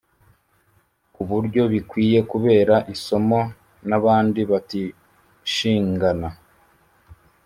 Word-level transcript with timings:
ku 1.13 1.21
buryo 1.29 1.61
bikwiye 1.73 2.19
kubera 2.31 2.75
isomo 2.93 3.39
n’abandi 3.89 4.41
batishingana 4.51 6.29